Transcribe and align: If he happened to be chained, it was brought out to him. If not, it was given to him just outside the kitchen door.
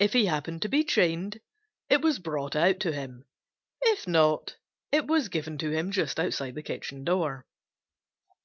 If 0.00 0.14
he 0.14 0.26
happened 0.26 0.62
to 0.62 0.68
be 0.68 0.82
chained, 0.82 1.38
it 1.88 2.00
was 2.02 2.18
brought 2.18 2.56
out 2.56 2.80
to 2.80 2.90
him. 2.92 3.24
If 3.82 4.04
not, 4.08 4.56
it 4.90 5.06
was 5.06 5.28
given 5.28 5.58
to 5.58 5.70
him 5.70 5.92
just 5.92 6.18
outside 6.18 6.56
the 6.56 6.62
kitchen 6.64 7.04
door. 7.04 7.46